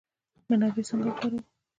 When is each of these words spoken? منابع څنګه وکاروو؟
منابع 0.49 0.83
څنګه 0.89 1.07
وکاروو؟ 1.09 1.41